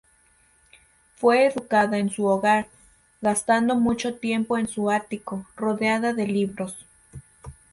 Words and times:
Fue 1.17 1.45
educada 1.45 1.99
en 1.99 2.09
su 2.09 2.25
hogar, 2.25 2.67
gastando 3.21 3.75
mucho 3.75 4.15
tiempo 4.15 4.57
en 4.57 4.67
su 4.67 4.89
ático, 4.89 5.45
rodeada 5.55 6.11
de 6.11 6.25
libros. 6.25 6.87